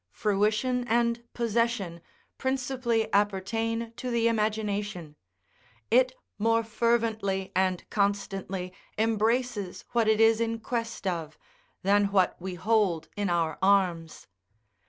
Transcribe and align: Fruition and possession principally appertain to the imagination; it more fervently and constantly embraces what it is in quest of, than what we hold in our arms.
Fruition 0.11 0.83
and 0.87 1.23
possession 1.35 2.01
principally 2.39 3.13
appertain 3.13 3.93
to 3.97 4.09
the 4.09 4.27
imagination; 4.27 5.15
it 5.91 6.15
more 6.39 6.63
fervently 6.63 7.51
and 7.55 7.87
constantly 7.91 8.73
embraces 8.97 9.85
what 9.91 10.07
it 10.07 10.19
is 10.19 10.41
in 10.41 10.57
quest 10.59 11.05
of, 11.05 11.37
than 11.83 12.05
what 12.05 12.35
we 12.41 12.55
hold 12.55 13.09
in 13.15 13.29
our 13.29 13.59
arms. 13.61 14.25